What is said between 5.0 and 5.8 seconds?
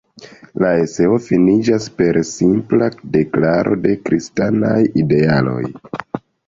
idealoj.